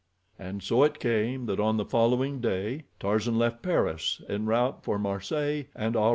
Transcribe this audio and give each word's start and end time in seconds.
And 0.39 0.63
so 0.63 0.81
it 0.81 0.97
came 0.99 1.45
that 1.45 1.59
on 1.59 1.77
the 1.77 1.85
following 1.85 2.39
day 2.41 2.85
Tarzan 2.99 3.37
left 3.37 3.61
Paris 3.61 4.19
en 4.27 4.47
route 4.47 4.83
for 4.83 4.97
Marseilles 4.97 5.65
and 5.75 5.95
Oran. 5.95 6.09